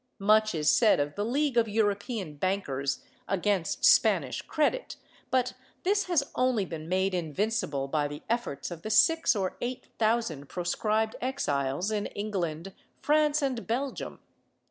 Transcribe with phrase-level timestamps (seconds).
[0.17, 4.95] Much is said of the league of European bankers against Spanish credit,
[5.29, 9.85] but this has only been made invincible by the efforts of the six or eight
[9.99, 14.17] thousand proscribed exiles in England, France and Belgium.